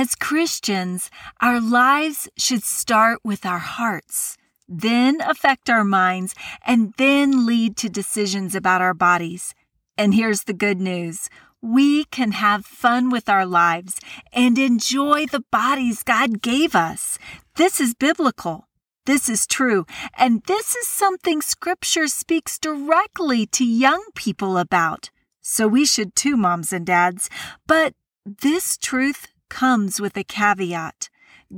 As 0.00 0.14
Christians, 0.14 1.10
our 1.40 1.60
lives 1.60 2.28
should 2.36 2.62
start 2.62 3.18
with 3.24 3.44
our 3.44 3.58
hearts, 3.58 4.36
then 4.68 5.20
affect 5.20 5.68
our 5.68 5.82
minds, 5.82 6.36
and 6.64 6.94
then 6.98 7.44
lead 7.44 7.76
to 7.78 7.88
decisions 7.88 8.54
about 8.54 8.80
our 8.80 8.94
bodies. 8.94 9.56
And 9.96 10.14
here's 10.14 10.44
the 10.44 10.52
good 10.52 10.80
news 10.80 11.28
we 11.60 12.04
can 12.04 12.30
have 12.30 12.64
fun 12.64 13.10
with 13.10 13.28
our 13.28 13.44
lives 13.44 13.98
and 14.32 14.56
enjoy 14.56 15.26
the 15.26 15.42
bodies 15.50 16.04
God 16.04 16.42
gave 16.42 16.76
us. 16.76 17.18
This 17.56 17.80
is 17.80 17.92
biblical. 17.92 18.68
This 19.04 19.28
is 19.28 19.48
true. 19.48 19.84
And 20.16 20.44
this 20.44 20.76
is 20.76 20.86
something 20.86 21.42
Scripture 21.42 22.06
speaks 22.06 22.56
directly 22.56 23.46
to 23.46 23.64
young 23.64 24.04
people 24.14 24.58
about. 24.58 25.10
So 25.40 25.66
we 25.66 25.84
should 25.84 26.14
too, 26.14 26.36
moms 26.36 26.72
and 26.72 26.86
dads. 26.86 27.28
But 27.66 27.94
this 28.24 28.78
truth 28.78 29.26
comes 29.48 30.00
with 30.00 30.16
a 30.16 30.24
caveat. 30.24 31.08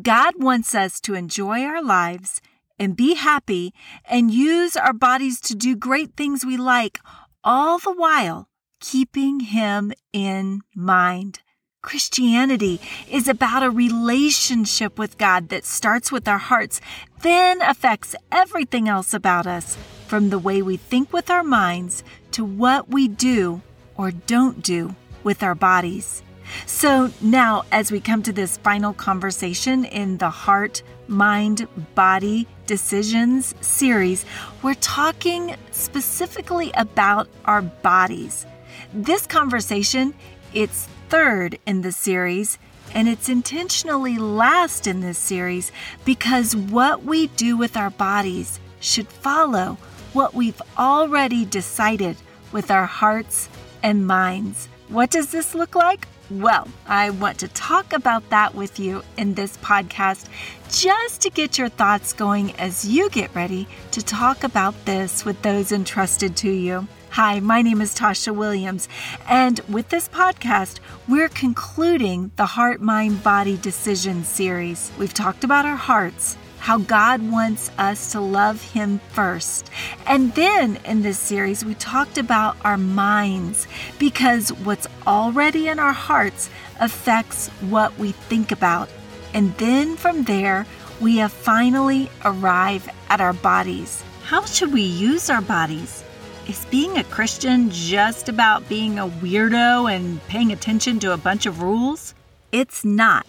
God 0.02 0.34
wants 0.38 0.74
us 0.74 1.00
to 1.00 1.14
enjoy 1.14 1.62
our 1.62 1.82
lives 1.82 2.40
and 2.78 2.96
be 2.96 3.14
happy 3.14 3.74
and 4.04 4.30
use 4.30 4.76
our 4.76 4.92
bodies 4.92 5.40
to 5.42 5.54
do 5.54 5.76
great 5.76 6.16
things 6.16 6.44
we 6.44 6.56
like, 6.56 6.98
all 7.44 7.78
the 7.78 7.92
while 7.92 8.48
keeping 8.80 9.40
Him 9.40 9.92
in 10.12 10.62
mind. 10.74 11.40
Christianity 11.82 12.80
is 13.10 13.28
about 13.28 13.62
a 13.62 13.70
relationship 13.70 14.98
with 14.98 15.18
God 15.18 15.48
that 15.48 15.64
starts 15.64 16.12
with 16.12 16.28
our 16.28 16.38
hearts, 16.38 16.80
then 17.22 17.62
affects 17.62 18.14
everything 18.30 18.88
else 18.88 19.14
about 19.14 19.46
us, 19.46 19.76
from 20.06 20.28
the 20.28 20.38
way 20.38 20.60
we 20.60 20.76
think 20.76 21.12
with 21.12 21.30
our 21.30 21.44
minds 21.44 22.02
to 22.32 22.44
what 22.44 22.88
we 22.88 23.08
do 23.08 23.62
or 23.96 24.10
don't 24.10 24.62
do 24.62 24.94
with 25.22 25.42
our 25.42 25.54
bodies. 25.54 26.22
So 26.66 27.10
now, 27.20 27.64
as 27.72 27.92
we 27.92 28.00
come 28.00 28.22
to 28.22 28.32
this 28.32 28.56
final 28.58 28.92
conversation 28.92 29.84
in 29.84 30.18
the 30.18 30.30
Heart, 30.30 30.82
Mind, 31.08 31.66
Body 31.94 32.46
Decisions 32.66 33.54
series, 33.60 34.24
we're 34.62 34.74
talking 34.74 35.56
specifically 35.70 36.70
about 36.74 37.28
our 37.44 37.62
bodies. 37.62 38.46
This 38.92 39.26
conversation, 39.26 40.14
it's 40.54 40.88
third 41.08 41.58
in 41.66 41.82
the 41.82 41.92
series, 41.92 42.58
and 42.94 43.08
it's 43.08 43.28
intentionally 43.28 44.18
last 44.18 44.86
in 44.86 45.00
this 45.00 45.18
series 45.18 45.70
because 46.04 46.56
what 46.56 47.04
we 47.04 47.28
do 47.28 47.56
with 47.56 47.76
our 47.76 47.90
bodies 47.90 48.58
should 48.80 49.08
follow 49.08 49.78
what 50.12 50.34
we've 50.34 50.60
already 50.76 51.44
decided 51.44 52.16
with 52.52 52.70
our 52.70 52.86
hearts 52.86 53.48
and 53.82 54.06
minds. 54.06 54.68
What 54.88 55.10
does 55.10 55.30
this 55.30 55.54
look 55.54 55.74
like? 55.74 56.06
Well, 56.30 56.68
I 56.86 57.10
want 57.10 57.38
to 57.40 57.48
talk 57.48 57.92
about 57.92 58.30
that 58.30 58.54
with 58.54 58.78
you 58.78 59.02
in 59.16 59.34
this 59.34 59.56
podcast 59.56 60.28
just 60.70 61.22
to 61.22 61.30
get 61.30 61.58
your 61.58 61.68
thoughts 61.68 62.12
going 62.12 62.54
as 62.56 62.86
you 62.86 63.10
get 63.10 63.34
ready 63.34 63.66
to 63.90 64.00
talk 64.00 64.44
about 64.44 64.84
this 64.84 65.24
with 65.24 65.42
those 65.42 65.72
entrusted 65.72 66.36
to 66.36 66.50
you. 66.50 66.86
Hi, 67.10 67.40
my 67.40 67.62
name 67.62 67.80
is 67.80 67.96
Tasha 67.98 68.32
Williams, 68.32 68.88
and 69.28 69.58
with 69.68 69.88
this 69.88 70.08
podcast, 70.08 70.78
we're 71.08 71.28
concluding 71.28 72.30
the 72.36 72.46
Heart, 72.46 72.80
Mind, 72.80 73.24
Body 73.24 73.56
Decision 73.56 74.22
series. 74.22 74.92
We've 74.96 75.12
talked 75.12 75.42
about 75.42 75.66
our 75.66 75.74
hearts, 75.74 76.36
how 76.60 76.78
God 76.78 77.28
wants 77.30 77.70
us 77.78 78.12
to 78.12 78.20
love 78.20 78.62
Him 78.62 79.00
first. 79.12 79.68
And 80.06 80.34
then 80.34 80.78
in 80.84 81.02
this 81.02 81.18
series, 81.18 81.64
we 81.64 81.74
talked 81.74 82.18
about 82.18 82.56
our 82.64 82.78
minds 82.78 83.66
because 83.98 84.52
what's 84.52 84.86
already 85.06 85.68
in 85.68 85.78
our 85.78 85.92
hearts 85.92 86.50
affects 86.78 87.48
what 87.68 87.98
we 87.98 88.12
think 88.12 88.52
about. 88.52 88.88
And 89.34 89.56
then 89.56 89.96
from 89.96 90.24
there, 90.24 90.66
we 91.00 91.16
have 91.16 91.32
finally 91.32 92.10
arrived 92.24 92.90
at 93.08 93.20
our 93.20 93.32
bodies. 93.32 94.04
How 94.24 94.44
should 94.44 94.72
we 94.72 94.82
use 94.82 95.30
our 95.30 95.40
bodies? 95.40 96.04
Is 96.46 96.66
being 96.66 96.98
a 96.98 97.04
Christian 97.04 97.70
just 97.70 98.28
about 98.28 98.68
being 98.68 98.98
a 98.98 99.08
weirdo 99.08 99.90
and 99.90 100.24
paying 100.28 100.52
attention 100.52 101.00
to 101.00 101.12
a 101.12 101.16
bunch 101.16 101.46
of 101.46 101.62
rules? 101.62 102.14
It's 102.52 102.84
not. 102.84 103.26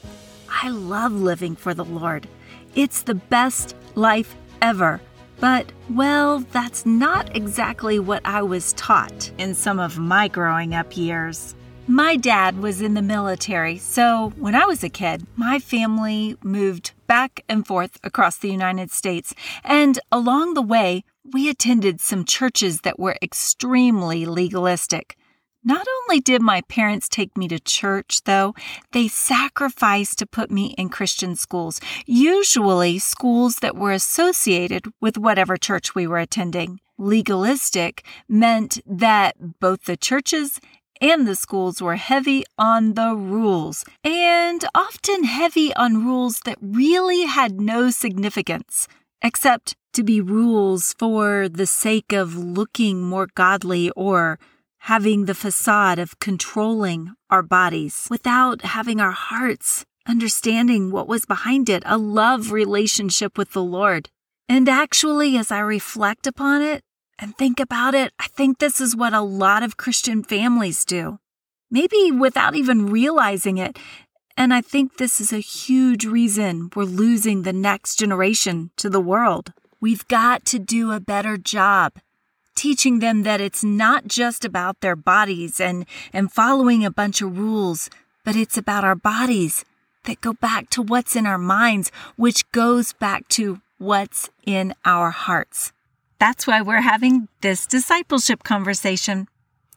I 0.50 0.69
love 0.69 1.13
living 1.13 1.56
for 1.56 1.73
the 1.73 1.85
Lord. 1.85 2.27
It's 2.75 3.03
the 3.03 3.15
best 3.15 3.75
life 3.95 4.35
ever. 4.61 5.01
But, 5.39 5.71
well, 5.89 6.39
that's 6.51 6.85
not 6.85 7.35
exactly 7.35 7.97
what 7.97 8.21
I 8.25 8.43
was 8.43 8.73
taught 8.73 9.31
in 9.37 9.55
some 9.55 9.79
of 9.79 9.97
my 9.97 10.27
growing 10.27 10.75
up 10.75 10.95
years. 10.95 11.55
My 11.87 12.15
dad 12.15 12.59
was 12.59 12.79
in 12.79 12.93
the 12.93 13.01
military, 13.01 13.77
so 13.79 14.33
when 14.37 14.53
I 14.53 14.65
was 14.65 14.83
a 14.83 14.89
kid, 14.89 15.25
my 15.35 15.57
family 15.57 16.37
moved 16.43 16.91
back 17.07 17.43
and 17.49 17.65
forth 17.65 17.97
across 18.03 18.37
the 18.37 18.51
United 18.51 18.91
States, 18.91 19.33
and 19.63 19.99
along 20.11 20.53
the 20.53 20.61
way, 20.61 21.03
we 21.33 21.49
attended 21.49 21.99
some 21.99 22.23
churches 22.23 22.81
that 22.81 22.99
were 22.99 23.17
extremely 23.21 24.25
legalistic. 24.25 25.17
Not 25.63 25.85
only 26.01 26.19
did 26.19 26.41
my 26.41 26.61
parents 26.61 27.07
take 27.07 27.38
me 27.38 27.47
to 27.49 27.59
church, 27.59 28.23
though, 28.23 28.55
they 28.94 29.07
sacrificed 29.07 30.17
to 30.19 30.25
put 30.25 30.49
me 30.49 30.73
in 30.75 30.89
Christian 30.89 31.35
schools, 31.35 31.79
usually 32.07 32.97
schools 32.97 33.57
that 33.57 33.75
were 33.75 33.91
associated 33.91 34.88
with 35.00 35.19
whatever 35.19 35.57
church 35.57 35.94
we 35.94 36.07
were 36.07 36.17
attending. 36.17 36.79
Legalistic 36.97 38.03
meant 38.27 38.79
that 38.88 39.59
both 39.59 39.83
the 39.83 39.97
churches 39.97 40.59
and 41.00 41.27
the 41.27 41.35
schools 41.35 41.79
were 41.79 41.95
heavy 41.95 42.44
on 42.57 42.94
the 42.95 43.16
rules, 43.16 43.85
and 44.03 44.66
often 44.73 45.25
heavy 45.25 45.73
on 45.75 46.05
rules 46.05 46.39
that 46.45 46.57
really 46.59 47.25
had 47.25 47.61
no 47.61 47.91
significance, 47.91 48.88
except 49.21 49.75
to 49.94 50.03
be 50.03 50.21
rules 50.21 50.94
for 50.97 51.47
the 51.50 51.67
sake 51.67 52.13
of 52.13 52.35
looking 52.35 53.01
more 53.01 53.27
godly 53.35 53.91
or 53.91 54.39
having 54.86 55.25
the 55.25 55.36
facade 55.36 56.00
of 56.00 56.19
controlling 56.19 57.14
our 57.30 57.44
bodies 57.44 58.08
without 58.09 58.64
having 58.64 59.00
our 59.00 59.12
hearts 59.12 59.86
understanding 60.08 60.90
what 60.92 61.08
was 61.08 61.24
behind 61.24 61.69
it 61.69 61.84
a 61.86 61.97
love 61.97 62.52
relationship 62.52 63.38
with 63.38 63.52
the 63.52 63.64
Lord. 63.64 64.09
And 64.50 64.68
actually, 64.68 65.38
as 65.38 65.52
I 65.52 65.59
reflect 65.59 66.25
upon 66.25 66.64
it 66.64 66.81
and 67.19 67.38
think 67.38 67.59
about 67.59 67.94
it, 67.94 68.12
I 68.18 68.28
think 68.30 68.58
this 68.58 68.81
is 68.81 68.96
what 68.96 69.14
a 69.14 69.22
lot 69.22 69.62
of 69.62 69.78
Christian 69.78 70.24
families 70.24 70.84
do. 70.84 71.19
Maybe 71.69 72.12
without 72.12 72.56
even 72.56 72.88
realizing 72.88 73.59
it. 73.59 73.78
And 74.36 74.52
I 74.52 74.62
think 74.62 74.98
this 74.98 75.22
is 75.22 75.31
a 75.31 75.38
huge 75.38 76.06
reason 76.06 76.72
we're 76.75 76.86
losing 76.86 77.44
the 77.44 77.53
next 77.53 77.98
generation 77.98 78.72
to 78.78 78.90
the 78.90 79.00
world. 79.00 79.53
We've 79.80 80.08
got 80.08 80.44
to 80.46 80.58
do 80.58 80.92
a 80.92 81.00
better 81.00 81.38
job 81.38 81.94
teaching 82.56 83.00
them 83.00 83.23
that 83.23 83.41
it's 83.41 83.63
not 83.63 84.07
just 84.07 84.45
about 84.45 84.81
their 84.81 84.95
bodies 84.95 85.59
and, 85.59 85.85
and 86.13 86.31
following 86.31 86.85
a 86.85 86.91
bunch 86.91 87.22
of 87.22 87.38
rules, 87.38 87.89
but 88.23 88.35
it's 88.35 88.57
about 88.57 88.84
our 88.84 88.95
bodies 88.95 89.66
that 90.06 90.22
go 90.22 90.34
back 90.34 90.69
to 90.72 90.81
what's 90.81 91.16
in 91.16 91.25
our 91.25 91.38
minds, 91.38 91.91
which 92.16 92.50
goes 92.51 92.94
back 92.94 93.28
to 93.29 93.62
what's 93.78 94.29
in 94.45 94.73
our 94.85 95.12
hearts. 95.12 95.72
That's 96.19 96.45
why 96.45 96.62
we're 96.62 96.81
having 96.81 97.28
this 97.41 97.66
discipleship 97.66 98.44
conversation. 98.44 99.28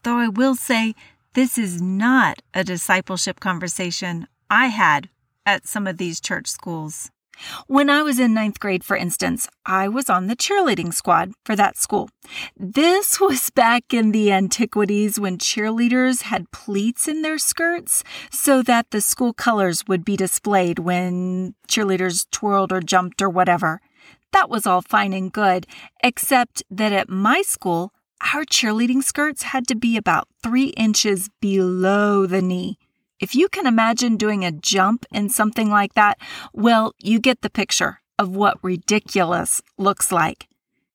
Though 0.03 0.17
I 0.17 0.27
will 0.27 0.55
say, 0.55 0.93
this 1.33 1.57
is 1.57 1.81
not 1.81 2.41
a 2.53 2.63
discipleship 2.63 3.39
conversation 3.39 4.27
I 4.49 4.67
had 4.67 5.09
at 5.45 5.67
some 5.67 5.87
of 5.87 5.97
these 5.97 6.19
church 6.21 6.47
schools. 6.47 7.11
When 7.67 7.89
I 7.89 8.01
was 8.01 8.19
in 8.19 8.33
ninth 8.33 8.59
grade, 8.59 8.83
for 8.83 8.95
instance, 8.95 9.47
I 9.65 9.87
was 9.87 10.09
on 10.09 10.27
the 10.27 10.35
cheerleading 10.35 10.93
squad 10.93 11.31
for 11.43 11.55
that 11.55 11.77
school. 11.77 12.09
This 12.57 13.19
was 13.19 13.49
back 13.49 13.93
in 13.93 14.11
the 14.11 14.31
antiquities 14.31 15.19
when 15.19 15.37
cheerleaders 15.37 16.23
had 16.23 16.51
pleats 16.51 17.07
in 17.07 17.21
their 17.21 17.37
skirts 17.37 18.03
so 18.31 18.61
that 18.63 18.91
the 18.91 19.01
school 19.01 19.33
colors 19.33 19.83
would 19.87 20.05
be 20.05 20.17
displayed 20.17 20.79
when 20.79 21.55
cheerleaders 21.67 22.25
twirled 22.31 22.71
or 22.71 22.81
jumped 22.81 23.21
or 23.21 23.29
whatever. 23.29 23.81
That 24.31 24.49
was 24.49 24.67
all 24.67 24.81
fine 24.81 25.13
and 25.13 25.31
good, 25.31 25.65
except 26.03 26.63
that 26.69 26.91
at 26.91 27.09
my 27.09 27.41
school, 27.41 27.93
our 28.33 28.43
cheerleading 28.43 29.03
skirts 29.03 29.43
had 29.43 29.67
to 29.67 29.75
be 29.75 29.97
about 29.97 30.27
three 30.41 30.67
inches 30.77 31.29
below 31.39 32.25
the 32.25 32.41
knee. 32.41 32.77
If 33.19 33.33
you 33.33 33.47
can 33.47 33.65
imagine 33.65 34.17
doing 34.17 34.43
a 34.43 34.51
jump 34.51 35.05
in 35.09 35.29
something 35.29 35.69
like 35.69 35.93
that, 35.93 36.19
well, 36.51 36.93
you 36.99 37.19
get 37.19 37.41
the 37.41 37.49
picture 37.49 38.01
of 38.19 38.35
what 38.35 38.61
ridiculous 38.61 39.61
looks 39.77 40.11
like. 40.11 40.47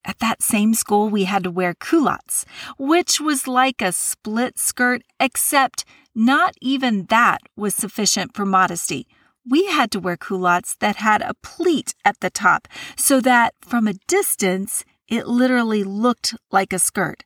At 0.04 0.18
that 0.18 0.42
same 0.42 0.74
school, 0.74 1.08
we 1.08 1.24
had 1.24 1.44
to 1.44 1.50
wear 1.50 1.74
culottes, 1.74 2.44
which 2.78 3.20
was 3.20 3.46
like 3.46 3.80
a 3.80 3.92
split 3.92 4.58
skirt, 4.58 5.02
except 5.18 5.84
not 6.14 6.54
even 6.60 7.06
that 7.06 7.40
was 7.56 7.74
sufficient 7.74 8.34
for 8.34 8.44
modesty. 8.44 9.06
We 9.48 9.66
had 9.66 9.90
to 9.92 10.00
wear 10.00 10.18
culottes 10.18 10.76
that 10.80 10.96
had 10.96 11.22
a 11.22 11.34
pleat 11.42 11.94
at 12.04 12.20
the 12.20 12.30
top 12.30 12.68
so 12.96 13.20
that 13.20 13.54
from 13.62 13.86
a 13.86 13.94
distance, 14.06 14.84
it 15.08 15.26
literally 15.26 15.84
looked 15.84 16.34
like 16.50 16.72
a 16.72 16.78
skirt. 16.78 17.24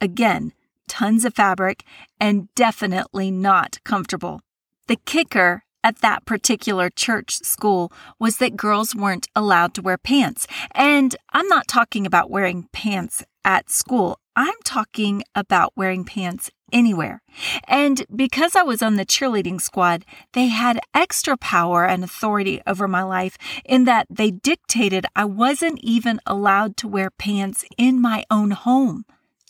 Again, 0.00 0.52
tons 0.88 1.24
of 1.24 1.34
fabric, 1.34 1.84
and 2.20 2.52
definitely 2.54 3.30
not 3.30 3.78
comfortable. 3.84 4.40
The 4.86 4.96
kicker 4.96 5.64
at 5.86 6.00
that 6.00 6.26
particular 6.26 6.90
church 6.90 7.38
school 7.44 7.92
was 8.18 8.38
that 8.38 8.56
girls 8.56 8.94
weren't 8.94 9.28
allowed 9.36 9.72
to 9.74 9.82
wear 9.82 9.96
pants. 9.96 10.46
And 10.72 11.14
I'm 11.32 11.46
not 11.46 11.68
talking 11.68 12.04
about 12.06 12.28
wearing 12.28 12.68
pants 12.72 13.24
at 13.44 13.70
school. 13.70 14.18
I'm 14.34 14.56
talking 14.64 15.22
about 15.34 15.72
wearing 15.76 16.04
pants 16.04 16.50
anywhere. 16.72 17.22
And 17.68 18.04
because 18.14 18.56
I 18.56 18.64
was 18.64 18.82
on 18.82 18.96
the 18.96 19.06
cheerleading 19.06 19.60
squad, 19.60 20.04
they 20.32 20.48
had 20.48 20.80
extra 20.92 21.36
power 21.36 21.86
and 21.86 22.02
authority 22.02 22.60
over 22.66 22.88
my 22.88 23.04
life 23.04 23.38
in 23.64 23.84
that 23.84 24.08
they 24.10 24.32
dictated 24.32 25.06
I 25.14 25.24
wasn't 25.24 25.78
even 25.82 26.20
allowed 26.26 26.76
to 26.78 26.88
wear 26.88 27.10
pants 27.10 27.64
in 27.78 28.00
my 28.00 28.24
own 28.28 28.50
home. 28.50 29.04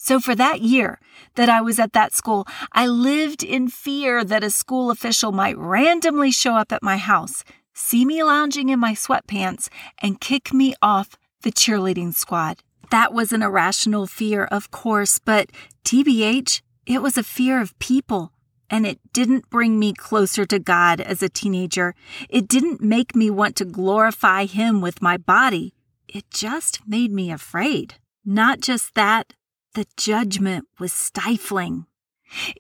So 0.07 0.21
for 0.21 0.37
that 0.37 0.61
year 0.61 1.01
that 1.35 1.49
I 1.49 1.61
was 1.61 1.81
at 1.81 1.93
that 1.95 2.15
school, 2.15 2.47
I 2.71 2.87
lived 2.87 3.43
in 3.43 3.67
fear 3.67 4.23
that 4.23 4.45
a 4.45 4.51
school 4.51 4.93
official 4.93 5.33
might 5.33 5.59
randomly 5.59 6.31
show 6.31 6.55
up 6.55 6.71
at 6.71 6.81
my 6.81 6.97
house, 6.97 7.43
see 7.75 8.05
me 8.05 8.23
lounging 8.23 8.69
in 8.69 8.79
my 8.79 8.93
sweatpants, 8.93 9.69
and 9.99 10.21
kick 10.21 10.55
me 10.55 10.77
off 10.81 11.17
the 11.43 11.51
cheerleading 11.51 12.15
squad. 12.15 12.63
That 12.93 13.13
was 13.13 13.33
an 13.33 13.43
irrational 13.43 14.07
fear, 14.07 14.45
of 14.45 14.71
course, 14.71 15.19
but 15.19 15.51
TBH, 15.85 16.63
it 16.87 17.03
was 17.03 17.19
a 17.19 17.25
fear 17.25 17.61
of 17.61 17.77
people. 17.81 18.31
And 18.71 18.87
it 18.87 19.01
didn't 19.13 19.51
bring 19.51 19.77
me 19.77 19.93
closer 19.93 20.47
to 20.47 20.61
God 20.61 21.01
as 21.01 21.21
a 21.21 21.29
teenager. 21.29 21.97
It 22.29 22.47
didn't 22.47 22.81
make 22.81 23.17
me 23.17 23.29
want 23.29 23.57
to 23.57 23.65
glorify 23.65 24.45
Him 24.45 24.81
with 24.81 25.03
my 25.03 25.17
body. 25.17 25.75
It 26.07 26.31
just 26.31 26.87
made 26.87 27.11
me 27.11 27.33
afraid. 27.33 27.97
Not 28.25 28.61
just 28.61 28.95
that, 28.95 29.35
the 29.77 29.87
judgment 29.99 30.67
was 30.81 30.91
stifling. 30.91 31.85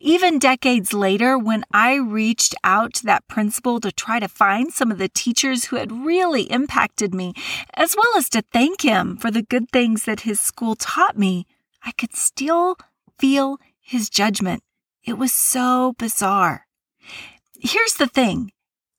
Even 0.02 0.38
decades 0.38 0.92
later, 0.92 1.38
when 1.38 1.64
I 1.72 1.94
reached 1.94 2.54
out 2.62 2.92
to 2.94 3.06
that 3.06 3.26
principal 3.26 3.80
to 3.80 3.90
try 3.90 4.20
to 4.20 4.28
find 4.28 4.70
some 4.70 4.92
of 4.92 4.98
the 4.98 5.08
teachers 5.08 5.64
who 5.64 5.76
had 5.76 6.04
really 6.04 6.42
impacted 6.42 7.14
me, 7.14 7.32
as 7.72 7.96
well 7.96 8.18
as 8.18 8.28
to 8.28 8.44
thank 8.52 8.82
him 8.82 9.16
for 9.16 9.30
the 9.30 9.40
good 9.42 9.70
things 9.70 10.04
that 10.04 10.20
his 10.20 10.40
school 10.40 10.76
taught 10.76 11.16
me, 11.16 11.46
I 11.82 11.92
could 11.92 12.14
still 12.14 12.76
feel 13.18 13.58
his 13.80 14.10
judgment. 14.10 14.62
It 15.02 15.16
was 15.16 15.32
so 15.32 15.94
bizarre. 15.98 16.66
Here's 17.58 17.94
the 17.94 18.08
thing 18.08 18.52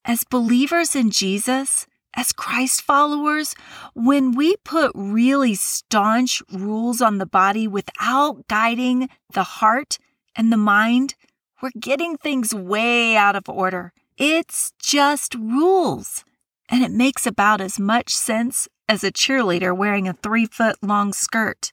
as 0.03 0.23
believers 0.23 0.95
in 0.95 1.11
Jesus, 1.11 1.85
as 2.17 2.33
Christ 2.33 2.81
followers, 2.81 3.55
when 3.93 4.35
we 4.35 4.55
put 4.65 4.91
really 4.95 5.53
staunch 5.53 6.41
rules 6.51 6.99
on 6.99 7.19
the 7.19 7.27
body 7.27 7.67
without 7.67 8.47
guiding 8.47 9.07
the 9.31 9.43
heart 9.43 9.99
and 10.35 10.51
the 10.51 10.57
mind, 10.57 11.13
we're 11.61 11.69
getting 11.79 12.17
things 12.17 12.55
way 12.55 13.15
out 13.15 13.35
of 13.35 13.47
order. 13.47 13.93
It's 14.17 14.73
just 14.79 15.35
rules. 15.35 16.25
And 16.69 16.83
it 16.83 16.91
makes 16.91 17.27
about 17.27 17.61
as 17.61 17.79
much 17.79 18.13
sense 18.13 18.67
as 18.89 19.03
a 19.03 19.11
cheerleader 19.11 19.77
wearing 19.77 20.07
a 20.07 20.13
three 20.13 20.47
foot 20.47 20.77
long 20.81 21.13
skirt. 21.13 21.71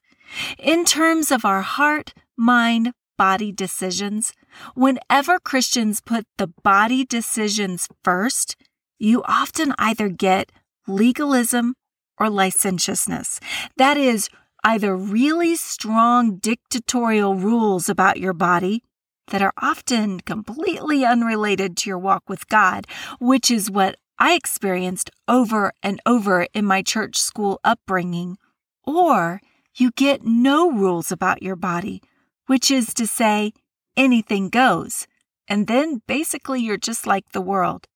In 0.59 0.85
terms 0.85 1.31
of 1.31 1.47
our 1.47 1.63
heart, 1.63 2.13
mind, 2.37 2.93
body 3.17 3.51
decisions, 3.51 4.35
whenever 4.75 5.39
Christians 5.39 6.03
put 6.03 6.27
the 6.37 6.49
body 6.49 7.05
decisions 7.05 7.89
first, 8.03 8.57
you 8.99 9.23
often 9.25 9.75
either 9.79 10.09
get 10.09 10.53
legalism 10.87 11.75
or 12.19 12.31
licentiousness. 12.31 13.41
That 13.77 13.97
is, 13.97 14.29
either 14.65 14.97
really 14.97 15.55
strong 15.55 16.37
dictatorial 16.37 17.35
rules 17.37 17.89
about 17.89 18.19
your 18.19 18.33
body 18.33 18.83
that 19.29 19.43
are 19.43 19.53
often 19.59 20.21
completely 20.21 21.05
unrelated 21.05 21.77
to 21.77 21.91
your 21.91 21.99
walk 21.99 22.23
with 22.29 22.49
God, 22.49 22.87
which 23.21 23.51
is 23.51 23.71
what 23.71 23.97
I 24.19 24.35
experienced 24.35 25.11
over 25.29 25.73
and 25.83 26.01
over 26.07 26.47
in 26.55 26.65
my 26.65 26.83
church 26.83 27.17
school 27.19 27.61
upbringing, 27.63 28.39
or 28.85 29.41
you 29.77 29.91
get 29.97 30.25
no 30.25 30.71
rules 30.71 31.13
about 31.13 31.43
your 31.43 31.57
body, 31.57 32.01
which 32.47 32.71
is 32.71 32.95
to 32.95 33.07
say, 33.07 33.53
anything 33.97 34.49
goes. 34.49 35.07
And 35.49 35.67
then 35.67 36.01
basically 36.07 36.61
you're 36.63 36.77
just 36.77 37.07
like 37.07 37.33
the 37.33 37.41
world. 37.41 37.87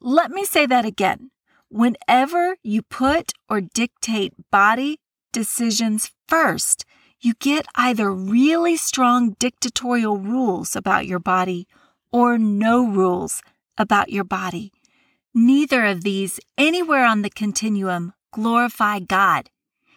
Let 0.00 0.30
me 0.30 0.44
say 0.44 0.66
that 0.66 0.84
again. 0.84 1.30
Whenever 1.68 2.56
you 2.62 2.82
put 2.82 3.32
or 3.48 3.60
dictate 3.60 4.32
body 4.50 5.00
decisions 5.32 6.12
first, 6.28 6.84
you 7.20 7.34
get 7.34 7.66
either 7.74 8.12
really 8.12 8.76
strong 8.76 9.36
dictatorial 9.38 10.18
rules 10.18 10.76
about 10.76 11.06
your 11.06 11.18
body 11.18 11.66
or 12.12 12.38
no 12.38 12.86
rules 12.86 13.42
about 13.76 14.10
your 14.10 14.24
body. 14.24 14.72
Neither 15.34 15.84
of 15.84 16.02
these, 16.02 16.40
anywhere 16.56 17.04
on 17.04 17.22
the 17.22 17.30
continuum, 17.30 18.14
glorify 18.32 19.00
God. 19.00 19.50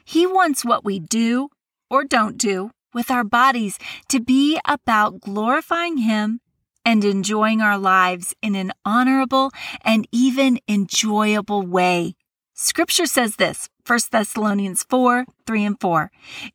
He 0.03 0.25
wants 0.25 0.65
what 0.65 0.83
we 0.83 0.99
do 0.99 1.49
or 1.89 2.03
don't 2.03 2.37
do 2.37 2.71
with 2.93 3.11
our 3.11 3.23
bodies 3.23 3.77
to 4.07 4.19
be 4.19 4.59
about 4.65 5.21
glorifying 5.21 5.97
Him 5.97 6.41
and 6.85 7.03
enjoying 7.03 7.61
our 7.61 7.77
lives 7.77 8.35
in 8.41 8.55
an 8.55 8.71
honorable 8.85 9.51
and 9.81 10.07
even 10.11 10.59
enjoyable 10.67 11.65
way. 11.65 12.15
Scripture 12.53 13.05
says 13.05 13.37
this 13.37 13.69
1 13.87 13.99
Thessalonians 14.11 14.83
4 14.83 15.25
3 15.45 15.65
and 15.65 15.79
4. 15.79 16.11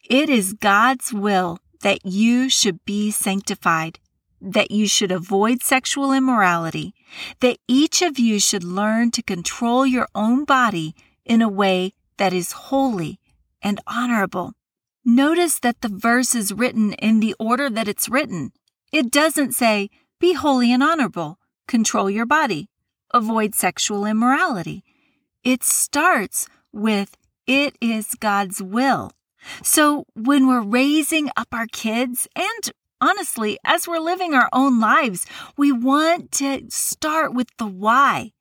It 0.09 0.29
is 0.29 0.53
God's 0.53 1.13
will 1.13 1.59
that 1.83 2.05
you 2.05 2.49
should 2.49 2.85
be 2.85 3.11
sanctified, 3.11 3.99
that 4.41 4.71
you 4.71 4.87
should 4.87 5.13
avoid 5.13 5.63
sexual 5.63 6.13
immorality, 6.13 6.95
that 7.41 7.59
each 7.69 8.03
of 8.03 8.19
you 8.19 8.39
should 8.39 8.65
learn 8.65 9.11
to 9.13 9.23
control 9.23 9.87
your 9.87 10.09
own 10.15 10.45
body 10.45 10.95
in 11.25 11.43
a 11.43 11.49
way 11.49 11.95
that 12.17 12.33
is 12.33 12.53
holy 12.53 13.19
and 13.63 13.81
honorable. 13.87 14.53
Notice 15.05 15.59
that 15.61 15.81
the 15.81 15.89
verse 15.89 16.35
is 16.35 16.53
written 16.53 16.93
in 16.95 17.21
the 17.21 17.35
order 17.39 17.69
that 17.69 17.89
it's 17.89 18.09
written. 18.09 18.53
It 18.93 19.11
doesn't 19.11 19.53
say, 19.53 19.91
be 20.25 20.33
holy 20.33 20.73
and 20.73 20.83
honorable. 20.83 21.39
Control 21.69 22.09
your 22.09 22.25
body. 22.25 22.71
Avoid 23.13 23.55
sexual 23.55 24.07
immorality. 24.07 24.83
It 25.43 25.63
starts 25.63 26.49
with 26.73 27.15
it 27.47 27.77
is 27.79 28.15
God's 28.21 28.63
will. 28.63 29.13
So 29.63 30.07
when 30.15 30.49
we're 30.49 30.63
raising 30.63 31.29
up 31.37 31.49
our 31.53 31.67
kids 31.67 32.27
and 32.35 32.73
honestly, 33.03 33.59
as 33.67 33.87
we're 33.87 33.99
living 33.99 34.33
our 34.33 34.49
own 34.51 34.81
lives, 34.81 35.27
we 35.59 35.71
want 35.71 36.33
to 36.41 36.63
start 36.71 37.35
with 37.35 37.49
the 37.59 37.67
why 37.67 38.33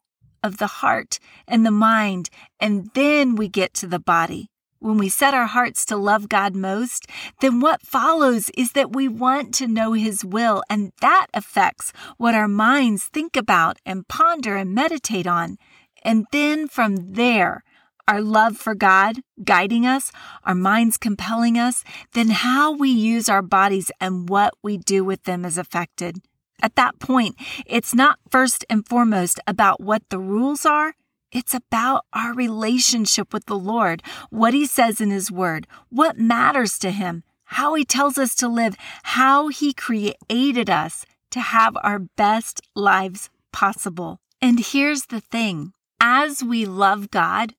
of 0.42 0.60
the 0.60 0.68
heart 0.80 1.20
and 1.50 1.66
the 1.66 1.78
mind, 1.92 2.30
and 2.62 2.92
then 2.94 3.36
we 3.36 3.50
get 3.50 3.74
to 3.74 3.88
the 3.88 4.00
body 4.00 4.53
when 4.84 4.98
we 4.98 5.08
set 5.08 5.34
our 5.34 5.48
hearts 5.48 5.86
to 5.86 5.96
love 5.96 6.28
God 6.28 6.56
most, 6.56 7.08
then 7.40 7.62
what 7.62 7.82
follows 7.82 8.50
is 8.58 8.74
that 8.74 8.94
we 8.94 9.08
want 9.08 9.54
to 9.56 9.68
know 9.68 9.94
His 9.94 10.26
will, 10.26 10.62
and 10.70 10.92
that 11.00 11.28
affects 11.34 11.94
what 12.18 12.36
our 12.36 12.50
minds 12.50 13.06
think 13.06 13.38
about 13.38 13.78
and 13.86 14.08
ponder 14.08 14.58
and 14.58 14.76
meditate 14.76 15.26
on. 15.26 15.58
And 16.04 16.26
then 16.34 16.68
from 16.68 17.14
there, 17.14 17.64
our 18.08 18.22
love 18.22 18.58
for 18.58 18.76
God 18.76 19.22
guiding 19.44 19.86
us, 19.86 20.12
our 20.44 20.56
minds 20.56 20.98
compelling 20.98 21.58
us, 21.58 21.86
then 22.12 22.30
how 22.30 22.74
we 22.74 22.90
use 22.90 23.30
our 23.30 23.42
bodies 23.42 23.90
and 24.02 24.28
what 24.28 24.54
we 24.62 24.78
do 24.78 25.06
with 25.06 25.24
them 25.24 25.46
is 25.46 25.58
affected. 25.58 26.18
At 26.62 26.76
that 26.76 27.00
point, 27.00 27.36
it's 27.66 27.96
not 27.96 28.20
first 28.30 28.66
and 28.70 28.88
foremost 28.88 29.40
about 29.48 29.80
what 29.80 30.04
the 30.10 30.20
rules 30.20 30.66
are, 30.66 30.96
it's 31.34 31.54
about 31.54 32.06
our 32.14 32.34
relationship 32.34 33.34
with 33.34 33.46
the 33.48 33.58
Lord, 33.58 34.02
what 34.30 34.54
He 34.54 34.66
says 34.66 35.02
in 35.02 35.10
His 35.10 35.32
Word, 35.32 35.68
what 35.90 36.18
matters 36.18 36.78
to 36.80 36.92
Him, 36.92 37.24
how 37.46 37.74
He 37.74 37.84
tells 37.84 38.18
us 38.18 38.36
to 38.36 38.48
live, 38.48 38.78
how 39.04 39.48
He 39.48 39.74
created 39.74 40.70
us 40.70 41.06
to 41.32 41.42
have 41.42 41.76
our 41.82 42.00
best 42.00 42.62
lives 42.76 43.30
possible. 43.52 44.20
And 44.42 44.60
here's 44.60 45.08
the 45.08 45.22
thing 45.22 45.74
as 46.00 46.44
we 46.44 46.66
love 46.66 47.10
God, 47.10 47.56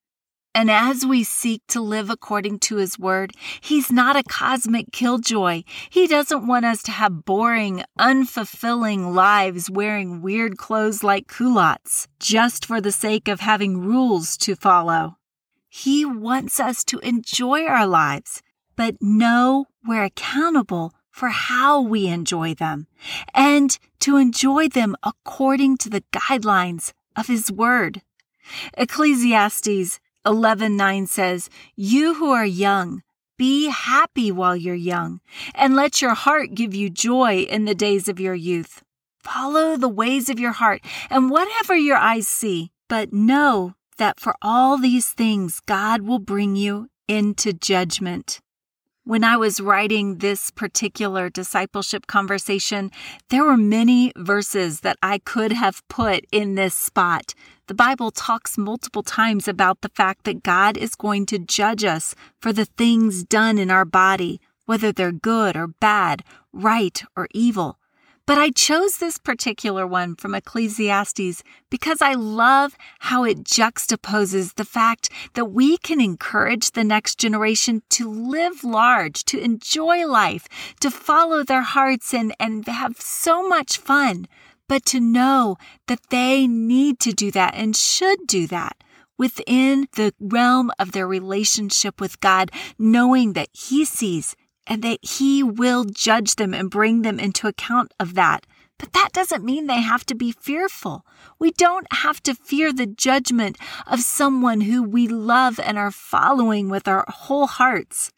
and 0.55 0.71
as 0.71 1.05
we 1.05 1.25
seek 1.25 1.63
to 1.69 1.81
live 1.81 2.11
according 2.11 2.61
to 2.61 2.77
His 2.77 2.99
Word, 2.99 3.33
He's 3.61 3.91
not 3.91 4.17
a 4.17 4.23
cosmic 4.23 4.93
killjoy. 4.93 5.63
He 5.91 6.07
doesn't 6.07 6.47
want 6.47 6.65
us 6.65 6.83
to 6.85 6.93
have 6.93 7.25
boring, 7.25 7.83
unfulfilling 7.99 9.15
lives 9.15 9.69
wearing 9.69 10.23
weird 10.23 10.57
clothes 10.57 11.03
like 11.03 11.27
culottes 11.27 12.07
just 12.21 12.65
for 12.65 12.81
the 12.81 12.93
sake 12.93 13.27
of 13.27 13.41
having 13.41 13.81
rules 13.81 14.37
to 14.39 14.55
follow. 14.55 15.17
He 15.69 16.05
wants 16.05 16.61
us 16.61 16.85
to 16.85 17.01
enjoy 17.01 17.65
our 17.65 17.87
lives, 17.87 18.43
but 18.77 18.95
know 19.01 19.67
we're 19.85 20.05
accountable 20.05 20.93
for 21.11 21.31
how 21.31 21.81
we 21.81 22.07
enjoy 22.07 22.55
them 22.55 22.87
and 23.35 23.77
to 24.01 24.17
enjoy 24.17 24.69
them 24.69 24.95
according 25.03 25.79
to 25.79 25.91
the 25.91 26.05
guidelines 26.13 26.93
of 27.17 27.27
His 27.27 27.51
Word. 27.51 28.03
Ecclesiastes 28.77 29.99
11:9 30.25 31.07
says, 31.07 31.51
"You 31.77 32.15
who 32.15 32.31
are 32.31 32.47
young, 32.47 33.03
be 33.37 33.69
happy 33.69 34.31
while 34.31 34.57
you're 34.57 34.75
young, 34.75 35.21
and 35.55 35.75
let 35.75 36.01
your 36.01 36.15
heart 36.15 36.55
give 36.55 36.75
you 36.75 36.91
joy 36.91 37.41
in 37.43 37.65
the 37.65 37.75
days 37.75 38.09
of 38.09 38.21
your 38.21 38.35
youth." 38.35 38.83
Follow 39.23 39.77
the 39.77 39.89
ways 39.89 40.29
of 40.29 40.39
your 40.39 40.53
heart 40.53 40.83
and 41.09 41.31
whatever 41.31 41.75
your 41.75 41.97
eyes 41.97 42.29
see. 42.29 42.71
But 42.89 43.13
know 43.13 43.75
that 43.97 44.21
for 44.21 44.37
all 44.43 44.77
these 44.77 45.09
things, 45.09 45.61
God 45.65 46.03
will 46.03 46.19
bring 46.19 46.57
you 46.57 46.89
into 47.09 47.53
judgment. 47.53 48.41
When 49.07 49.23
I 49.23 49.37
was 49.37 49.61
writing 49.61 50.17
this 50.17 50.51
particular 50.51 51.29
discipleship 51.29 52.07
conversation, 52.07 52.91
there 53.29 53.45
were 53.45 53.59
many 53.59 54.15
verses 54.17 54.81
that 54.81 54.97
I 55.03 55.19
could 55.19 55.53
have 55.53 55.87
put 55.89 56.25
in 56.33 56.55
this 56.55 56.75
spot. 56.75 57.35
The 57.67 57.75
Bible 57.75 58.11
talks 58.11 58.57
multiple 58.57 59.03
times 59.03 59.47
about 59.47 59.83
the 59.83 59.91
fact 59.91 60.25
that 60.25 60.43
God 60.43 60.79
is 60.79 60.95
going 60.95 61.27
to 61.27 61.39
judge 61.39 61.85
us 61.85 62.15
for 62.41 62.51
the 62.51 62.65
things 62.65 63.25
done 63.25 63.59
in 63.59 63.71
our 63.71 63.85
body, 63.85 64.41
whether 64.65 64.91
they're 64.91 65.13
good 65.13 65.55
or 65.55 65.67
bad, 65.67 66.25
right 66.55 67.03
or 67.15 67.29
evil. 67.35 67.79
But 68.27 68.39
I 68.39 68.51
chose 68.51 68.97
this 68.97 69.19
particular 69.19 69.87
one 69.87 70.17
from 70.17 70.35
Ecclesiastes 70.35 71.43
because 71.69 72.01
I 72.01 72.15
love 72.15 72.75
how 73.01 73.25
it 73.25 73.45
juxtaposes 73.45 74.55
the 74.55 74.65
fact 74.65 75.11
that 75.35 75.47
we 75.47 75.77
can 75.77 76.01
encourage 76.01 76.71
the 76.71 76.85
next 76.85 77.19
generation 77.19 77.83
to 77.91 78.09
live 78.09 78.65
large, 78.65 79.25
to 79.27 79.39
enjoy 79.39 80.07
life, 80.07 80.49
to 80.81 80.91
follow 80.91 81.43
their 81.43 81.63
hearts 81.63 82.15
and, 82.15 82.35
and 82.41 82.67
have 82.67 82.99
so 82.99 83.47
much 83.47 83.77
fun, 83.77 84.27
but 84.69 84.87
to 84.87 85.01
know 85.01 85.59
that 85.87 86.09
they 86.09 86.47
need 86.47 86.99
to 87.01 87.13
do 87.13 87.31
that 87.31 87.55
and 87.55 87.77
should 87.77 88.27
do 88.27 88.47
that 88.47 88.83
within 89.19 89.87
the 89.97 90.15
realm 90.19 90.71
of 90.79 90.93
their 90.93 91.07
relationship 91.07 92.01
with 92.01 92.21
God, 92.21 92.51
knowing 92.79 93.35
that 93.35 93.49
He 93.53 93.85
sees 93.85 94.35
and 94.67 94.83
that 94.83 94.99
He 95.03 95.43
will 95.43 95.85
judge 95.85 96.37
them 96.37 96.55
and 96.55 96.71
bring 96.71 97.03
them 97.03 97.19
into 97.19 97.47
account 97.47 97.93
of 97.99 98.15
that. 98.15 98.47
But 98.79 98.93
that 98.93 99.11
doesn't 99.13 99.45
mean 99.45 99.67
they 99.67 99.81
have 99.81 100.05
to 100.07 100.15
be 100.15 100.33
fearful. 100.33 101.07
We 101.39 101.53
don't 101.53 101.87
have 101.93 102.23
to 102.25 102.35
fear 102.35 102.73
the 102.73 102.87
judgment 102.87 103.57
of 103.87 104.01
someone 104.01 104.63
who 104.63 104.83
we 104.83 105.07
love 105.07 105.61
and 105.61 105.79
are 105.79 105.91
following 105.91 106.69
with 106.69 106.89
our 106.89 107.05
whole 107.09 107.47
hearts. 107.47 108.11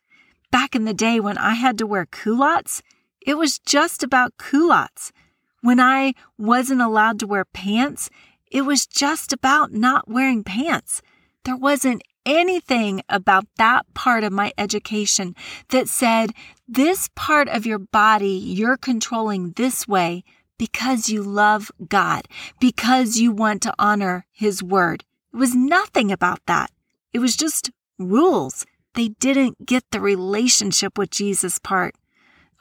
Back 0.50 0.74
in 0.74 0.84
the 0.84 0.94
day 0.94 1.20
when 1.20 1.36
I 1.36 1.54
had 1.54 1.76
to 1.78 1.86
wear 1.86 2.06
culottes, 2.06 2.82
it 3.20 3.36
was 3.36 3.58
just 3.58 4.02
about 4.02 4.38
culottes. 4.38 5.12
When 5.60 5.80
I 5.80 6.14
wasn't 6.38 6.80
allowed 6.80 7.18
to 7.20 7.26
wear 7.26 7.44
pants, 7.44 8.08
it 8.50 8.62
was 8.62 8.86
just 8.86 9.32
about 9.32 9.72
not 9.72 10.08
wearing 10.08 10.44
pants. 10.44 11.02
There 11.44 11.56
wasn't 11.56 12.02
anything 12.26 13.00
about 13.09 13.47
that 13.56 13.87
part 13.95 14.25
of 14.25 14.33
my 14.33 14.52
education 14.59 15.35
that 15.71 15.88
said, 15.88 16.33
this 16.68 17.09
part 17.14 17.49
of 17.49 17.64
your 17.64 17.78
body 17.78 18.28
you're 18.28 18.76
controlling 18.76 19.52
this 19.52 19.88
way 19.88 20.25
because 20.59 21.09
you 21.09 21.23
love 21.23 21.71
God, 21.88 22.28
because 22.61 23.16
you 23.16 23.30
want 23.30 23.62
to 23.62 23.75
honor 23.78 24.26
His 24.33 24.62
word. 24.62 25.04
It 25.33 25.37
was 25.37 25.54
nothing 25.54 26.11
about 26.11 26.40
that. 26.47 26.71
It 27.12 27.21
was 27.21 27.37
just 27.37 27.71
rules. 27.99 28.66
They 28.95 29.09
didn't 29.09 29.66
get 29.66 29.85
the 29.90 30.00
relationship 30.00 30.99
with 30.99 31.11
Jesus 31.11 31.59
part. 31.59 31.95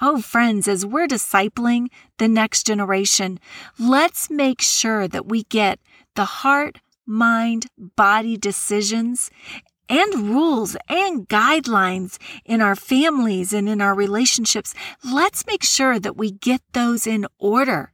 Oh, 0.01 0.21
friends, 0.21 0.67
as 0.67 0.85
we're 0.85 1.07
discipling 1.07 1.87
the 2.17 2.27
next 2.27 2.67
generation, 2.67 3.39
let's 3.79 4.29
make 4.29 4.61
sure 4.61 5.07
that 5.07 5.27
we 5.27 5.43
get 5.43 5.79
the 6.15 6.25
heart, 6.25 6.79
mind, 7.05 7.67
body 7.77 8.37
decisions 8.37 9.29
and 9.87 10.29
rules 10.29 10.75
and 10.89 11.27
guidelines 11.27 12.17
in 12.43 12.61
our 12.61 12.75
families 12.75 13.53
and 13.53 13.69
in 13.69 13.81
our 13.81 13.93
relationships. 13.93 14.73
Let's 15.03 15.45
make 15.45 15.63
sure 15.63 15.99
that 15.99 16.17
we 16.17 16.31
get 16.31 16.61
those 16.73 17.05
in 17.05 17.27
order. 17.37 17.91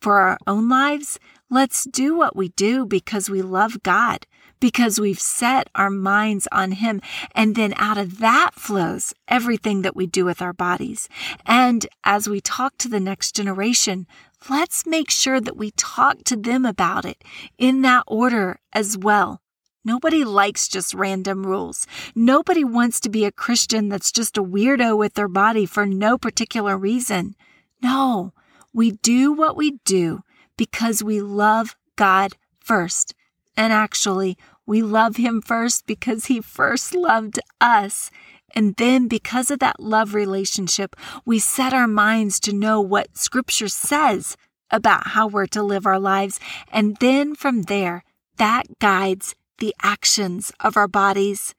For 0.00 0.18
our 0.18 0.38
own 0.46 0.68
lives, 0.68 1.18
let's 1.48 1.84
do 1.84 2.16
what 2.16 2.34
we 2.34 2.48
do 2.50 2.84
because 2.84 3.30
we 3.30 3.40
love 3.40 3.84
God, 3.84 4.26
because 4.58 4.98
we've 4.98 5.20
set 5.20 5.70
our 5.76 5.90
minds 5.90 6.48
on 6.50 6.72
Him. 6.72 7.00
And 7.36 7.54
then 7.54 7.72
out 7.76 7.98
of 7.98 8.18
that 8.18 8.54
flows 8.54 9.14
everything 9.28 9.82
that 9.82 9.94
we 9.94 10.06
do 10.08 10.24
with 10.24 10.42
our 10.42 10.52
bodies. 10.52 11.08
And 11.46 11.86
as 12.02 12.28
we 12.28 12.40
talk 12.40 12.78
to 12.78 12.88
the 12.88 12.98
next 12.98 13.36
generation, 13.36 14.08
let's 14.48 14.86
make 14.86 15.10
sure 15.10 15.40
that 15.40 15.56
we 15.56 15.70
talk 15.72 16.24
to 16.24 16.36
them 16.36 16.64
about 16.64 17.04
it 17.04 17.22
in 17.58 17.82
that 17.82 18.04
order 18.06 18.60
as 18.72 18.96
well. 18.98 19.40
Nobody 19.84 20.24
likes 20.24 20.68
just 20.68 20.94
random 20.94 21.44
rules. 21.44 21.86
Nobody 22.14 22.62
wants 22.62 23.00
to 23.00 23.10
be 23.10 23.24
a 23.24 23.32
Christian 23.32 23.88
that's 23.88 24.12
just 24.12 24.38
a 24.38 24.42
weirdo 24.42 24.96
with 24.96 25.14
their 25.14 25.28
body 25.28 25.66
for 25.66 25.86
no 25.86 26.16
particular 26.16 26.76
reason. 26.76 27.34
No, 27.82 28.32
we 28.72 28.92
do 28.92 29.32
what 29.32 29.56
we 29.56 29.78
do 29.84 30.22
because 30.56 31.02
we 31.02 31.20
love 31.20 31.74
God 31.96 32.36
first. 32.60 33.14
And 33.56 33.72
actually, 33.72 34.38
we 34.66 34.82
love 34.82 35.16
Him 35.16 35.42
first 35.42 35.84
because 35.86 36.26
He 36.26 36.40
first 36.40 36.94
loved 36.94 37.40
us. 37.60 38.10
And 38.54 38.74
then, 38.76 39.08
because 39.08 39.50
of 39.50 39.58
that 39.60 39.80
love 39.80 40.14
relationship, 40.14 40.94
we 41.24 41.38
set 41.38 41.72
our 41.72 41.88
minds 41.88 42.38
to 42.40 42.52
know 42.52 42.80
what 42.80 43.16
Scripture 43.16 43.68
says 43.68 44.36
about 44.70 45.08
how 45.08 45.26
we're 45.26 45.46
to 45.46 45.62
live 45.62 45.86
our 45.86 45.98
lives. 45.98 46.40
And 46.70 46.96
then 46.96 47.34
from 47.34 47.62
there, 47.62 48.04
that 48.36 48.78
guides 48.78 49.34
the 49.58 49.74
actions 49.82 50.52
of 50.60 50.76
our 50.76 50.88
bodies. 50.88 51.54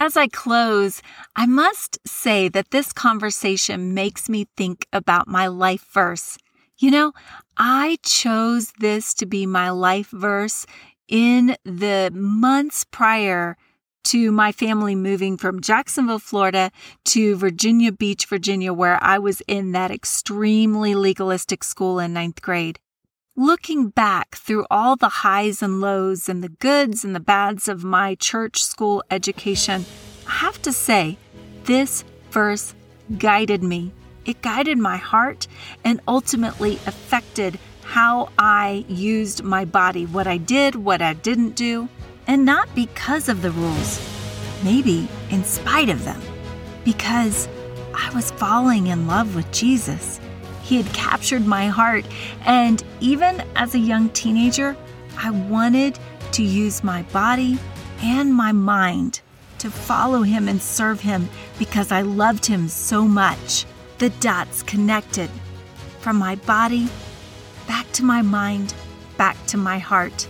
As 0.00 0.16
I 0.16 0.28
close, 0.28 1.02
I 1.34 1.46
must 1.46 1.98
say 2.06 2.48
that 2.48 2.70
this 2.70 2.92
conversation 2.92 3.94
makes 3.94 4.28
me 4.28 4.46
think 4.56 4.86
about 4.92 5.26
my 5.26 5.48
life 5.48 5.86
verse. 5.92 6.38
You 6.76 6.92
know, 6.92 7.12
I 7.56 7.98
chose 8.04 8.72
this 8.78 9.12
to 9.14 9.26
be 9.26 9.44
my 9.46 9.70
life 9.70 10.10
verse 10.10 10.66
in 11.08 11.56
the 11.64 12.10
months 12.14 12.84
prior 12.84 13.56
to 14.08 14.32
my 14.32 14.50
family 14.52 14.94
moving 14.94 15.36
from 15.36 15.60
Jacksonville, 15.60 16.18
Florida 16.18 16.70
to 17.04 17.36
Virginia 17.36 17.92
Beach, 17.92 18.24
Virginia, 18.24 18.72
where 18.72 18.98
I 19.02 19.18
was 19.18 19.42
in 19.46 19.72
that 19.72 19.90
extremely 19.90 20.94
legalistic 20.94 21.62
school 21.62 21.98
in 21.98 22.14
ninth 22.14 22.40
grade. 22.40 22.78
Looking 23.36 23.90
back 23.90 24.34
through 24.34 24.64
all 24.70 24.96
the 24.96 25.10
highs 25.10 25.62
and 25.62 25.82
lows 25.82 26.26
and 26.26 26.42
the 26.42 26.48
goods 26.48 27.04
and 27.04 27.14
the 27.14 27.20
bads 27.20 27.68
of 27.68 27.84
my 27.84 28.14
church 28.14 28.62
school 28.62 29.04
education, 29.10 29.84
I 30.26 30.32
have 30.36 30.62
to 30.62 30.72
say, 30.72 31.18
this 31.64 32.02
verse 32.30 32.74
guided 33.18 33.62
me. 33.62 33.92
It 34.24 34.40
guided 34.40 34.78
my 34.78 34.96
heart 34.96 35.46
and 35.84 36.00
ultimately 36.08 36.76
affected 36.86 37.58
how 37.82 38.30
I 38.38 38.86
used 38.88 39.44
my 39.44 39.66
body, 39.66 40.06
what 40.06 40.26
I 40.26 40.38
did, 40.38 40.76
what 40.76 41.02
I 41.02 41.12
didn't 41.12 41.56
do 41.56 41.90
and 42.28 42.44
not 42.44 42.72
because 42.74 43.28
of 43.28 43.42
the 43.42 43.50
rules, 43.50 44.00
maybe 44.62 45.08
in 45.30 45.42
spite 45.42 45.88
of 45.88 46.04
them, 46.04 46.20
because 46.84 47.48
I 47.94 48.10
was 48.14 48.30
falling 48.30 48.86
in 48.86 49.06
love 49.06 49.34
with 49.34 49.50
Jesus. 49.50 50.20
He 50.62 50.76
had 50.76 50.92
captured 50.94 51.46
my 51.46 51.68
heart, 51.68 52.04
and 52.44 52.84
even 53.00 53.42
as 53.56 53.74
a 53.74 53.78
young 53.78 54.10
teenager, 54.10 54.76
I 55.16 55.30
wanted 55.30 55.98
to 56.32 56.42
use 56.44 56.84
my 56.84 57.02
body 57.04 57.58
and 58.02 58.32
my 58.32 58.52
mind 58.52 59.22
to 59.58 59.70
follow 59.70 60.22
him 60.22 60.46
and 60.46 60.62
serve 60.62 61.00
him 61.00 61.28
because 61.58 61.90
I 61.90 62.02
loved 62.02 62.46
him 62.46 62.68
so 62.68 63.08
much. 63.08 63.64
The 63.98 64.10
dots 64.10 64.62
connected 64.62 65.30
from 66.00 66.16
my 66.16 66.36
body 66.36 66.88
back 67.66 67.90
to 67.92 68.04
my 68.04 68.22
mind, 68.22 68.74
back 69.16 69.36
to 69.46 69.56
my 69.56 69.78
heart. 69.78 70.28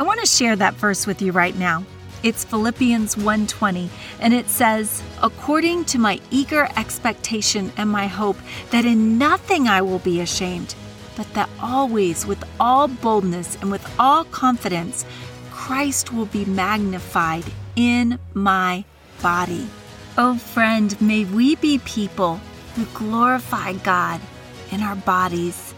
I 0.00 0.02
want 0.02 0.18
to 0.20 0.26
share 0.26 0.56
that 0.56 0.76
verse 0.76 1.06
with 1.06 1.20
you 1.20 1.30
right 1.30 1.54
now. 1.54 1.84
It's 2.22 2.42
Philippians 2.42 3.16
1:20 3.16 3.90
and 4.18 4.32
it 4.32 4.48
says, 4.48 5.02
"According 5.22 5.84
to 5.92 5.98
my 5.98 6.20
eager 6.30 6.70
expectation 6.74 7.70
and 7.76 7.90
my 7.90 8.06
hope 8.06 8.38
that 8.70 8.86
in 8.86 9.18
nothing 9.18 9.68
I 9.68 9.82
will 9.82 9.98
be 9.98 10.22
ashamed, 10.22 10.74
but 11.16 11.34
that 11.34 11.50
always 11.60 12.24
with 12.24 12.42
all 12.58 12.88
boldness 12.88 13.58
and 13.60 13.70
with 13.70 13.86
all 13.98 14.24
confidence 14.24 15.04
Christ 15.50 16.14
will 16.14 16.24
be 16.24 16.46
magnified 16.46 17.44
in 17.76 18.18
my 18.32 18.86
body." 19.20 19.68
Oh 20.16 20.36
friend, 20.38 20.98
may 20.98 21.24
we 21.26 21.56
be 21.56 21.76
people 21.76 22.40
who 22.74 22.86
glorify 22.94 23.74
God 23.74 24.22
in 24.70 24.82
our 24.82 24.96
bodies. 24.96 25.74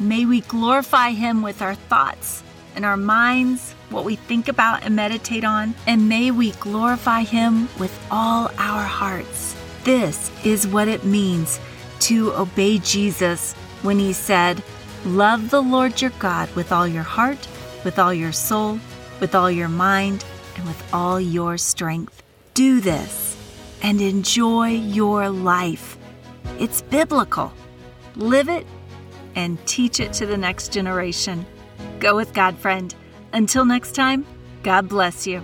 May 0.00 0.24
we 0.24 0.40
glorify 0.40 1.12
him 1.12 1.42
with 1.42 1.62
our 1.62 1.76
thoughts 1.76 2.42
in 2.76 2.84
our 2.84 2.96
minds, 2.96 3.72
what 3.90 4.04
we 4.04 4.16
think 4.16 4.48
about 4.48 4.84
and 4.84 4.94
meditate 4.94 5.44
on, 5.44 5.74
and 5.86 6.08
may 6.08 6.30
we 6.30 6.52
glorify 6.52 7.22
Him 7.22 7.68
with 7.78 7.98
all 8.10 8.50
our 8.58 8.84
hearts. 8.84 9.56
This 9.84 10.30
is 10.44 10.66
what 10.66 10.88
it 10.88 11.04
means 11.04 11.58
to 12.00 12.32
obey 12.34 12.78
Jesus 12.78 13.54
when 13.82 13.98
He 13.98 14.12
said, 14.12 14.62
Love 15.04 15.50
the 15.50 15.62
Lord 15.62 16.00
your 16.00 16.12
God 16.18 16.54
with 16.54 16.72
all 16.72 16.86
your 16.86 17.02
heart, 17.02 17.48
with 17.84 17.98
all 17.98 18.12
your 18.12 18.32
soul, 18.32 18.78
with 19.20 19.34
all 19.34 19.50
your 19.50 19.68
mind, 19.68 20.24
and 20.56 20.66
with 20.66 20.94
all 20.94 21.20
your 21.20 21.56
strength. 21.56 22.22
Do 22.54 22.80
this 22.80 23.36
and 23.82 24.00
enjoy 24.00 24.68
your 24.68 25.30
life. 25.30 25.96
It's 26.58 26.82
biblical. 26.82 27.52
Live 28.16 28.48
it 28.48 28.66
and 29.34 29.64
teach 29.66 30.00
it 30.00 30.12
to 30.14 30.26
the 30.26 30.36
next 30.36 30.72
generation. 30.72 31.46
Go 32.00 32.16
with 32.16 32.32
God, 32.34 32.56
friend. 32.58 32.94
Until 33.32 33.64
next 33.64 33.94
time, 33.94 34.26
God 34.62 34.88
bless 34.88 35.26
you. 35.26 35.42